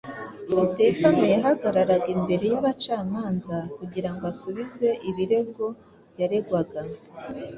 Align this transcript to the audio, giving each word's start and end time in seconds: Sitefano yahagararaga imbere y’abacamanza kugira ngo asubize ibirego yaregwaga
Sitefano 0.53 1.23
yahagararaga 1.33 2.07
imbere 2.15 2.45
y’abacamanza 2.53 3.57
kugira 3.77 4.09
ngo 4.13 4.23
asubize 4.31 4.87
ibirego 5.09 5.65
yaregwaga 6.19 6.81